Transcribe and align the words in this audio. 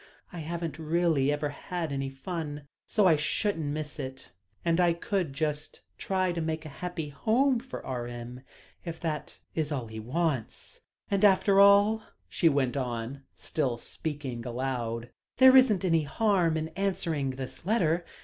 "I 0.33 0.39
haven't 0.39 0.79
really 0.79 1.31
ever 1.31 1.49
had 1.49 1.91
any 1.91 2.09
fun, 2.09 2.67
so 2.87 3.05
I 3.05 3.15
shouldn't 3.15 3.65
miss 3.67 3.99
it, 3.99 4.31
and 4.65 4.79
I 4.81 4.93
could 4.93 5.31
just 5.31 5.81
try 5.99 6.31
to 6.31 6.41
make 6.41 6.65
a 6.65 6.69
happy 6.69 7.09
home 7.09 7.59
for 7.59 7.85
R.M., 7.85 8.41
if 8.83 8.99
that 9.01 9.37
is 9.53 9.71
all 9.71 9.85
he 9.85 9.99
wants. 9.99 10.81
And 11.11 11.23
after 11.23 11.59
all," 11.59 12.01
she 12.27 12.49
went 12.49 12.75
on, 12.75 13.25
still 13.35 13.77
speaking 13.77 14.43
aloud, 14.43 15.11
"there 15.37 15.55
isn't 15.55 15.85
any 15.85 16.01
harm 16.05 16.57
in 16.57 16.69
answering 16.69 17.33
his 17.33 17.63
letter. 17.63 18.03